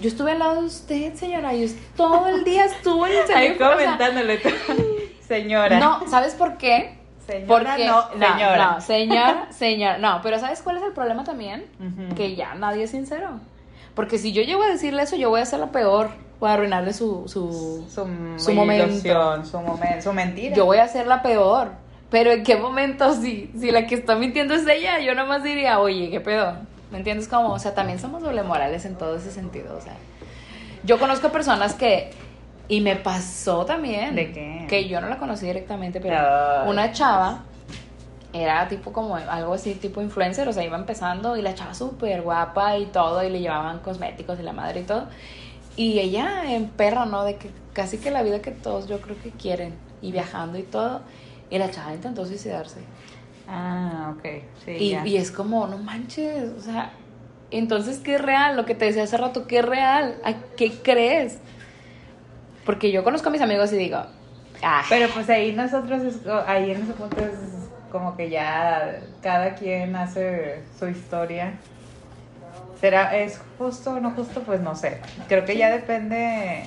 [0.00, 3.36] yo estuve al lado de usted, señora, yo todo el día estuve en el.
[3.36, 4.40] Ahí comentándole,
[5.20, 5.78] señora.
[5.78, 6.97] No, ¿sabes por qué?
[7.28, 8.72] Señora, Porque, no, señora.
[8.72, 9.98] No, señor, señor.
[9.98, 11.66] No, pero ¿sabes cuál es el problema también?
[12.16, 13.40] Que ya nadie es sincero.
[13.94, 16.08] Porque si yo llego a decirle eso, yo voy a ser la peor.
[16.40, 18.06] Voy a arruinarle su, su, su,
[18.38, 18.86] su momento.
[19.44, 20.56] Su, momento, su mentira.
[20.56, 21.72] Yo voy a ser la peor.
[22.10, 24.98] Pero ¿en qué momento si, si la que está mintiendo es ella?
[25.00, 26.54] Yo nomás diría, oye, ¿qué pedo?
[26.90, 27.52] ¿Me entiendes cómo?
[27.52, 29.76] O sea, también somos doble morales en todo ese sentido.
[29.76, 29.92] O sea,
[30.84, 32.10] yo conozco personas que
[32.68, 34.14] y me pasó también.
[34.14, 34.66] ¿De qué?
[34.68, 36.16] Que yo no la conocí directamente, pero
[36.66, 37.44] una chava
[38.32, 42.22] era tipo como algo así, tipo influencer, o sea, iba empezando y la chava súper
[42.22, 45.06] guapa y todo, y le llevaban cosméticos y la madre y todo.
[45.76, 47.24] Y ella en perro, ¿no?
[47.24, 50.62] De que casi que la vida que todos yo creo que quieren, y viajando y
[50.62, 51.00] todo.
[51.50, 52.80] Y la chava intentó suicidarse.
[53.48, 54.24] Ah, ok.
[54.66, 56.92] Sí, y, y es como, no manches, o sea,
[57.50, 58.56] entonces, ¿qué es real?
[58.56, 60.16] Lo que te decía hace rato, ¿qué es real?
[60.22, 61.38] ¿A qué crees?
[62.68, 63.96] Porque yo conozco a mis amigos y digo,
[64.62, 64.84] ah.
[64.90, 66.02] Pero pues ahí nosotros,
[66.46, 71.54] ahí en ese punto es como que ya cada quien hace su historia.
[72.78, 74.42] ¿Será, es justo o no justo?
[74.42, 75.00] Pues no sé.
[75.28, 76.66] Creo que ya depende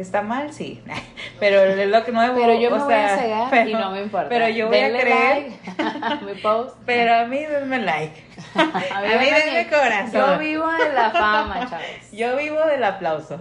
[0.00, 0.50] ¿Está mal?
[0.52, 0.82] Sí.
[1.40, 4.02] Pero es lo que no me Pero yo me voy a cegar y no me
[4.02, 4.28] importa.
[4.30, 5.52] Pero yo voy a creer.
[5.76, 6.76] Like, mi post.
[6.86, 8.24] Pero a mí denme like.
[8.54, 10.12] a mí, denme corazón.
[10.12, 12.10] Yo vivo de la fama, Chávez.
[12.12, 13.40] Yo vivo del aplauso.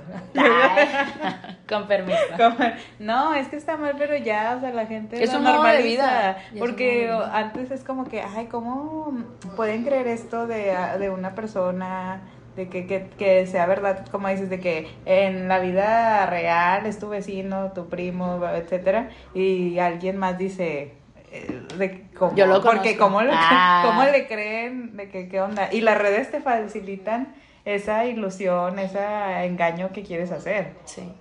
[1.70, 2.18] Con permiso.
[3.00, 6.38] no, es que está mal, pero ya, o sea, la gente es un de vida.
[6.58, 9.14] Porque antes es como que, ay, ¿cómo
[9.56, 12.22] pueden creer esto de, de una persona?
[12.56, 17.00] de que, que, que, sea verdad, como dices, de que en la vida real es
[17.00, 20.94] tu vecino, tu primo, etcétera, y alguien más dice,
[21.32, 23.84] eh, de cómo, Yo lo porque cómo, le, ah.
[23.86, 29.00] cómo le creen, de que qué onda, y las redes te facilitan esa ilusión, ese
[29.46, 30.74] engaño que quieres hacer.
[30.86, 31.14] Sí.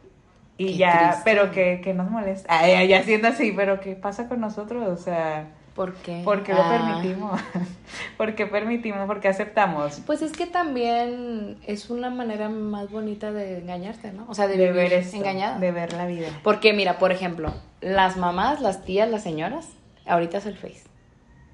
[0.58, 4.40] Y ya, pero que, que nos molesta, ay, ya siendo así, pero ¿qué pasa con
[4.40, 4.86] nosotros?
[4.88, 6.22] O sea ¿Por qué?
[6.24, 6.70] Porque lo Ah.
[7.00, 7.40] permitimos.
[8.16, 10.02] Porque permitimos, porque aceptamos.
[10.04, 14.26] Pues es que también es una manera más bonita de engañarte, ¿no?
[14.28, 15.58] O sea, de, De vivir ver esto, engañada.
[15.60, 16.26] de ver la vida.
[16.42, 19.68] Porque mira, por ejemplo, las mamás, las tías, las señoras,
[20.04, 20.82] ahorita es el Face.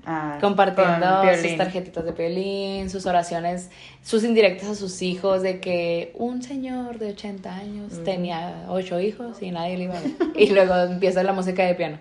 [0.06, 3.70] Ah, compartiendo sus tarjetitas de violín, sus oraciones,
[4.02, 9.40] sus indirectas a sus hijos de que un señor de 80 años tenía ocho hijos
[9.40, 10.12] y nadie le iba a ver.
[10.36, 11.98] y luego empieza la música de piano.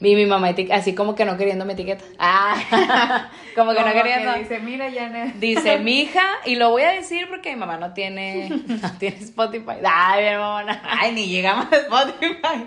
[0.00, 2.04] Y mi mamá así como que no queriendo mi etiqueta.
[2.18, 4.34] Ah, como que no queriendo.
[4.34, 5.34] dice, mira, Janet.
[5.34, 9.16] Dice mi hija, y lo voy a decir porque mi mamá no tiene, no tiene
[9.18, 9.76] Spotify.
[9.84, 10.72] Ay, mi mamá no.
[10.82, 12.66] Ay, ni llegamos a Spotify.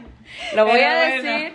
[0.55, 1.23] Lo voy Pero a bueno.
[1.23, 1.53] decir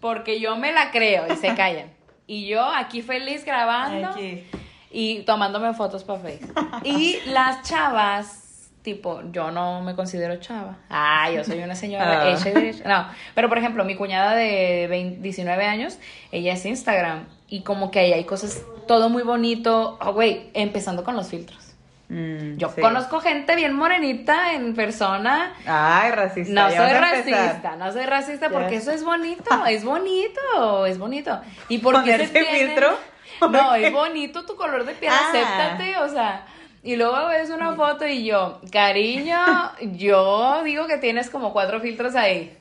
[0.00, 1.91] porque yo me la creo y se callan.
[2.26, 4.44] Y yo aquí feliz grabando Aquí.
[4.90, 6.54] y tomándome fotos para Facebook.
[6.84, 10.76] Y las chavas, tipo, yo no me considero chava.
[10.88, 12.30] Ah, yo soy una señora Ah.
[12.30, 12.88] hecha y derecha.
[12.88, 15.98] No, pero por ejemplo, mi cuñada de 20 19 años,
[16.30, 17.26] ella es Instagram.
[17.48, 19.98] Y como que ahí hay cosas, todo muy bonito.
[20.00, 21.71] Oh, güey, empezando con los filtros.
[22.12, 22.80] Mm, Yo sí.
[22.82, 25.54] conozco gente bien morenita en persona.
[25.66, 26.52] Ay, racista.
[26.52, 31.40] No soy racista, no soy racista porque eso es bonito, es bonito, es bonito.
[31.68, 32.98] ¿Y por qué se ¿Ponerse tiene- filtro?
[33.50, 35.28] No, es bonito tu color de piel, Ah.
[35.30, 36.44] acéptate, o sea.
[36.84, 39.38] Y luego ves una foto y yo, cariño,
[39.80, 42.56] yo digo que tienes como cuatro filtros ahí.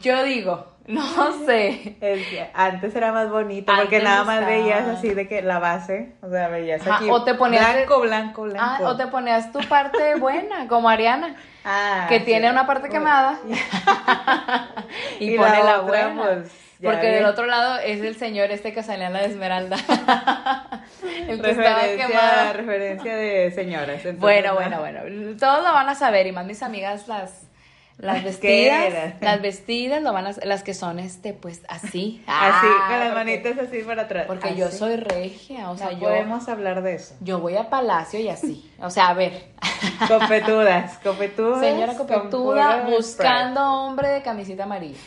[0.00, 1.96] Yo digo, no sé.
[2.00, 4.56] Es que antes era más bonito Antes porque nada más estaba.
[4.56, 8.00] veías así de que la base, o sea, veías Ajá, aquí o te ponías blanco,
[8.00, 8.60] blanco, blanco.
[8.62, 12.24] Ah, o te ponías tu parte buena, como Ariana, Ah, que sí.
[12.26, 13.38] tiene una parte quemada
[15.20, 16.22] y, Y pone la la, otra, buena.
[16.22, 17.14] pues, Porque vi.
[17.16, 19.76] del otro lado es el señor este que salía en la de Esmeralda.
[21.28, 22.52] el que estaba referencia, quemado.
[22.54, 23.88] referencia de señoras.
[23.96, 24.54] entonces, Bueno, ¿no?
[24.54, 25.36] bueno, bueno.
[25.38, 27.46] Todos lo van a saber y más mis amigas las
[28.00, 32.22] las vestidas, las vestidas lo van a las que son este pues así.
[32.26, 34.24] Así, Ah, con las manitas así para atrás.
[34.26, 34.78] Porque yo Así.
[34.78, 37.14] soy regia, o sea, no yo podemos hablar de eso.
[37.20, 38.70] yo voy a palacio y así.
[38.80, 39.44] O sea, a ver.
[40.08, 41.60] Copetudas, copetudas.
[41.60, 44.98] Señora copetuda buscando hombre de camisita amarilla.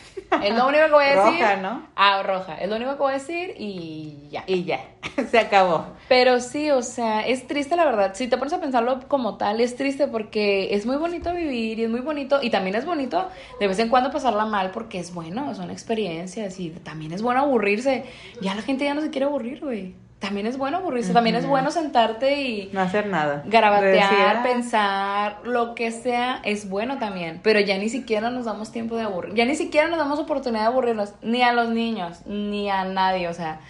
[0.42, 1.40] Es lo único que voy a decir.
[1.40, 1.86] Roja, ¿no?
[1.96, 2.54] Ah, roja.
[2.60, 4.44] Es lo único que voy a decir y ya.
[4.46, 4.80] Y ya,
[5.30, 5.86] se acabó.
[6.08, 8.12] Pero sí, o sea, es triste la verdad.
[8.14, 11.84] Si te pones a pensarlo como tal, es triste porque es muy bonito vivir y
[11.84, 12.40] es muy bonito.
[12.42, 16.60] Y también es bonito de vez en cuando pasarla mal porque es bueno, son experiencias
[16.60, 18.04] y también es bueno aburrirse.
[18.40, 19.94] Ya la gente ya no se quiere aburrir, güey.
[20.18, 23.42] También es bueno aburrirse, también es bueno sentarte y No hacer nada.
[23.46, 27.40] garabatear, ah, pensar, lo que sea, es bueno también.
[27.42, 29.34] Pero ya ni siquiera nos damos tiempo de aburrir.
[29.34, 33.28] Ya ni siquiera nos damos oportunidad de aburrirnos, ni a los niños, ni a nadie.
[33.28, 33.60] O sea,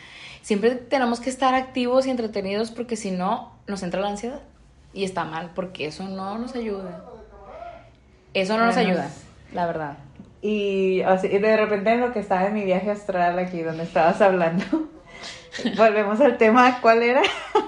[0.44, 4.40] siempre tenemos que estar activos y entretenidos porque si no, nos entra la ansiedad.
[4.92, 7.02] Y está mal, porque eso no nos ayuda.
[8.34, 9.10] Eso no nos ayuda,
[9.52, 9.96] la verdad.
[10.42, 13.84] Y, así, y de repente en lo que estaba en mi viaje astral aquí donde
[13.84, 14.64] estabas hablando,
[15.76, 17.22] volvemos al tema, ¿cuál era?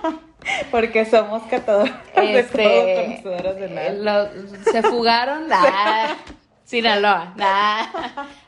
[0.70, 3.86] Porque somos catadoras de Este, todo, conocedoras de nada.
[3.88, 5.46] eh, lo- se fugaron.
[5.52, 6.14] Ah,
[6.64, 7.32] Sinaloa.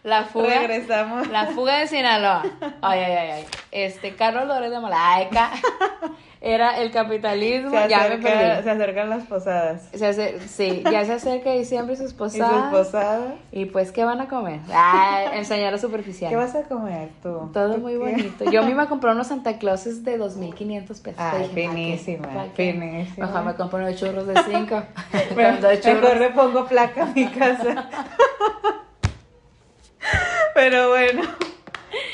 [0.08, 0.46] La fuga.
[0.58, 1.28] Regresamos.
[1.28, 2.42] La fuga de Sinaloa.
[2.82, 3.44] Ay, ay, ay, ay.
[3.70, 5.50] Este, Carlos Lórez de Malaica.
[6.40, 7.70] Era el capitalismo.
[7.70, 8.62] Se, ya me acerca- perdí.
[8.62, 9.88] se acercan las posadas.
[9.92, 12.70] Se hace- sí, ya se acerca diciembre y sus ¿Y posadas.
[12.70, 13.32] sus posadas?
[13.50, 14.60] Y pues, ¿qué van a comer?
[14.72, 16.30] Ah, enseñar a superficial.
[16.30, 17.50] ¿Qué vas a comer tú?
[17.52, 17.98] Todo ¿Tú muy qué?
[17.98, 18.44] bonito.
[18.52, 21.14] Yo misma compré unos Santa Clauses de 2.500 pesos.
[21.18, 22.72] Ay, Dije, finísima, ¿Para qué?
[22.72, 23.26] finísima.
[23.26, 24.82] Mejor me compré unos churros de 5.
[25.34, 25.52] Me-
[25.94, 27.88] Mejor le pongo placa a mi casa.
[30.54, 31.22] Pero bueno.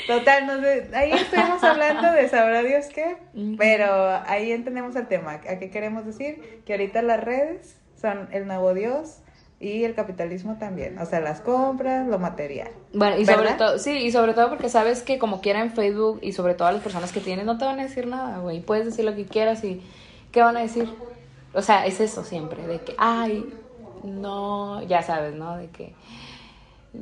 [0.07, 3.17] Total, no sé, ahí estuvimos hablando de sabrá Dios qué,
[3.57, 5.33] pero ahí entendemos el tema.
[5.33, 6.61] ¿A qué queremos decir?
[6.65, 9.17] Que ahorita las redes son el nuevo Dios
[9.59, 10.97] y el capitalismo también.
[10.99, 12.69] O sea, las compras, lo material.
[12.93, 16.19] Bueno, y sobre todo, sí, y sobre todo porque sabes que como quiera en Facebook
[16.21, 18.61] y sobre todo a las personas que tienes no te van a decir nada, güey.
[18.61, 19.81] Puedes decir lo que quieras y
[20.31, 20.89] ¿qué van a decir?
[21.53, 23.45] O sea, es eso siempre, de que, ay,
[24.03, 25.57] no, ya sabes, ¿no?
[25.57, 25.93] De que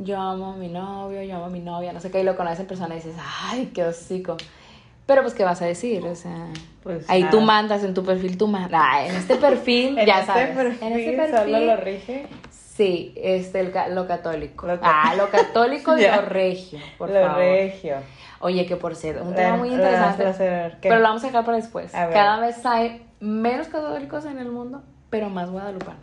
[0.01, 2.35] yo amo a mi novio, yo amo a mi novia, no sé qué, y lo
[2.35, 4.37] conoces en persona y dices, ay, qué hocico.
[5.05, 6.03] Pero pues, ¿qué vas a decir?
[6.05, 6.47] O sea,
[6.81, 8.71] Pues, ahí tú mandas, en tu perfil tú mandas.
[8.83, 10.49] Ah, en este perfil, En ya este sabes.
[10.55, 14.65] perfil en este solo perfil lo rige Sí, este, el lo católico.
[14.65, 17.37] Lo ca- ah, lo católico y lo regio, por lo favor.
[17.37, 17.97] regio.
[18.39, 20.25] Oye, que por cierto, un tema muy interesante.
[20.81, 21.91] pero lo vamos a dejar para después.
[21.91, 26.01] Cada vez hay menos católicos en el mundo, pero más guadalupanos.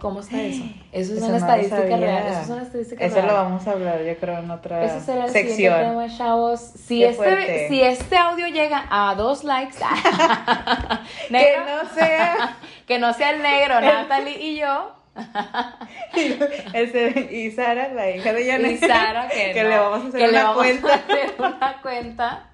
[0.00, 0.62] ¿Cómo está eso?
[0.92, 2.26] Eso es Eso una no estadística real.
[2.28, 3.26] Eso es una estadística Eso real.
[3.28, 5.78] lo vamos a hablar, yo creo, en otra Ese será el sección.
[5.78, 6.60] tema, chavos.
[6.60, 9.76] Si este, si este audio llega a dos likes,
[11.28, 14.92] Que no sea que no sea el negro, Natalie y yo,
[17.30, 20.20] y Sara, la hija de Janet, y Sara que, que no, le vamos a hacer
[20.20, 20.94] que le una vamos a cuenta.
[20.94, 22.46] hacer una cuenta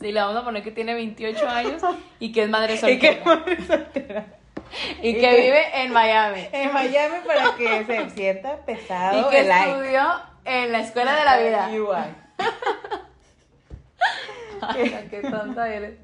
[0.00, 1.82] Sí, le vamos a poner que tiene 28 años
[2.20, 3.18] y que es madre Y soltera.
[3.18, 4.26] que madre soltera.
[5.02, 6.46] Y y que que- vive en Miami.
[6.52, 9.70] En Miami para que se sienta pesado Y que like.
[9.70, 10.02] estudió
[10.44, 11.70] en la escuela de la vida.
[14.60, 15.94] Ay, qué tonta eres.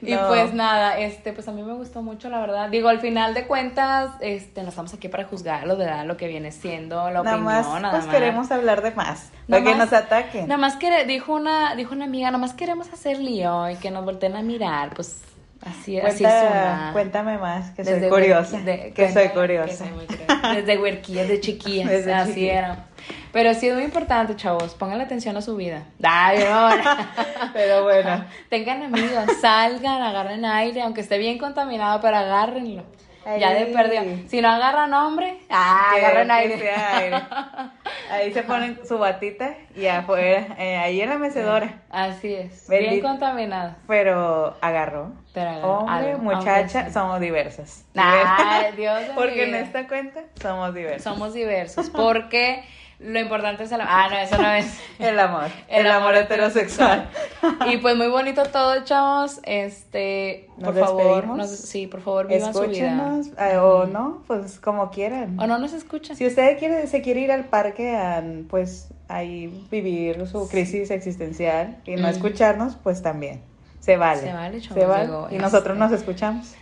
[0.00, 2.70] Y pues nada, este, pues a mí me gustó mucho, la verdad.
[2.70, 6.04] Digo, al final de cuentas, este, no estamos aquí para juzgarlo, ¿verdad?
[6.06, 8.14] Lo que viene siendo la Nada opinión, más, nada pues más.
[8.14, 9.30] queremos hablar de más.
[9.48, 10.48] Nada Para que nos ataquen.
[10.48, 13.90] Nada más que dijo una, dijo una amiga, nada más queremos hacer lío y que
[13.90, 15.22] nos volteen a mirar, pues
[15.66, 16.90] así, así es Cuenta- una.
[16.92, 18.58] Cuéntame más, que soy curiosa.
[18.60, 19.86] de- que soy curiosa.
[20.08, 20.54] que.
[20.62, 22.58] Desde huerquillas, de chiquillas, Desde así chiquilla.
[22.58, 22.84] era.
[23.32, 25.82] Pero sí es muy importante, chavos, pongan atención a su vida.
[26.02, 26.38] Ay.
[27.52, 28.24] Pero bueno.
[28.48, 32.84] Tengan amigos, salgan, agarren aire, aunque esté bien contaminado, pero agárrenlo.
[33.24, 34.04] Ya de perdido.
[34.28, 36.70] Si no agarran hombre, ah, que aire.
[36.70, 37.22] aire.
[38.10, 41.82] Ahí se ponen su batita y afuera, eh, ahí en la mecedora.
[41.90, 42.68] Así es.
[42.68, 43.08] Bien Bendito.
[43.08, 43.74] contaminado.
[43.88, 45.12] Pero agarró.
[45.32, 47.84] Pero agarró Hombre, algo, muchacha, somos diversas.
[47.96, 51.02] Ay, Dios Porque en esta cuenta somos diversas.
[51.02, 51.90] Somos diversos.
[51.90, 52.62] Porque
[53.00, 54.78] lo importante es el Ah, no, eso no es.
[54.98, 55.48] El amor.
[55.68, 57.08] El El, amor amor heterosexual.
[57.70, 59.40] Y pues muy bonito todo, chavos.
[59.44, 62.70] Este, Nos por favor, nos- sí, por favor, vivan su vida.
[62.72, 65.38] Escúchenos, eh, o no, pues como quieran.
[65.40, 66.16] O no nos escuchan.
[66.16, 71.76] Si usted quiere, se quiere ir al parque a, pues, ahí vivir su crisis existencial
[71.84, 72.10] y no Mm.
[72.10, 73.42] escucharnos, pues también.
[73.80, 74.22] Se vale.
[74.22, 75.04] Se vale, chavos, Se vale.
[75.06, 76.54] digo, y nosotros este- nos escuchamos.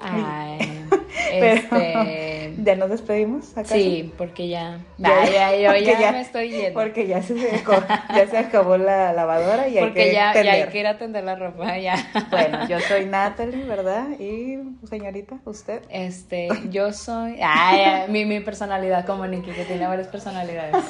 [0.00, 0.86] Ay,
[1.30, 3.74] Pero este, ya nos despedimos acá.
[3.74, 6.74] sí, porque ya, Ya, ya, yo ya, me estoy yendo.
[6.74, 7.82] Porque ya se, acabó,
[8.14, 11.24] ya se acabó la lavadora y hay que ya, ya hay que ir a tender
[11.24, 11.94] la ropa, ya.
[12.30, 14.08] Bueno, yo soy Natalie, ¿verdad?
[14.18, 15.82] Y señorita, usted.
[15.88, 20.76] Este, yo soy, ay, ay, mi, mi personalidad como Nikki, que tiene varias personalidades.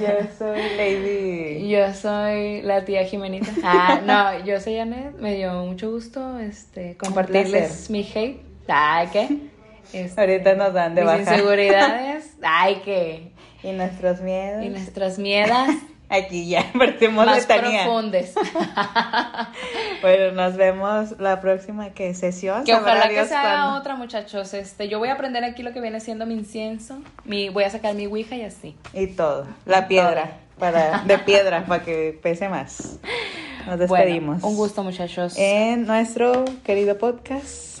[0.00, 1.68] Yo soy Lady.
[1.68, 3.52] Yo soy la tía Jimenita.
[3.62, 5.18] Ah, no, yo soy Janet.
[5.18, 8.40] Me dio mucho gusto este, compartirles mi hate.
[8.66, 9.28] Ay, ¿qué?
[9.94, 11.20] Este, Ahorita nos dan de mis baja.
[11.20, 12.30] inseguridades.
[12.42, 13.32] Ay, ¿qué?
[13.62, 14.64] Y nuestros miedos.
[14.64, 15.70] Y nuestras miedas
[16.10, 17.84] Aquí ya partimos más letanía.
[17.84, 18.34] profundas.
[20.02, 22.64] Bueno, nos vemos la próxima que sesión.
[22.64, 23.78] Que ojalá que sea cuándo.
[23.78, 24.52] otra, muchachos.
[24.52, 26.98] Este, yo voy a aprender aquí lo que viene siendo mi incienso.
[27.24, 28.76] Mi, voy a sacar mi ouija y así.
[28.92, 29.46] Y todo.
[29.64, 30.32] La piedra.
[30.58, 32.98] Para, de piedra, para que pese más.
[33.66, 34.42] Nos despedimos.
[34.42, 35.34] Bueno, un gusto, muchachos.
[35.38, 37.80] En nuestro querido podcast.